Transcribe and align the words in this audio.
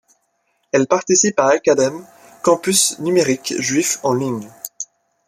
Elle 0.71 0.87
participe 0.87 1.39
à 1.39 1.49
Akadem, 1.49 2.03
campus 2.41 2.97
numérique 2.97 3.53
juif 3.59 3.99
en 4.01 4.15
ligne. 4.15 4.49